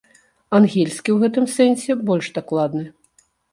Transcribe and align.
Ангельскі 0.59 1.09
ў 1.15 1.19
гэтым 1.25 1.45
сэнсе 1.57 1.99
больш 2.09 2.33
дакладны. 2.41 2.85